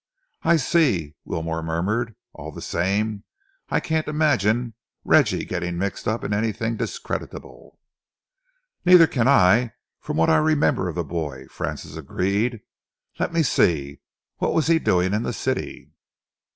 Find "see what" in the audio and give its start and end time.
13.43-14.55